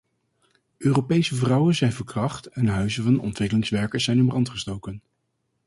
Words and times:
Europese 0.77 1.35
vrouwen 1.35 1.75
zijn 1.75 1.91
verkracht 1.93 2.45
en 2.47 2.67
huizen 2.67 3.03
van 3.03 3.19
ontwikkelingswerkers 3.19 4.03
zijn 4.03 4.17
in 4.17 4.25
brand 4.27 4.49
gestoken. 4.49 5.01